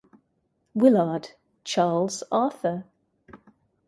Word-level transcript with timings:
Willard, 0.73 1.35
Charles 1.63 2.23
Arthur. 2.31 2.85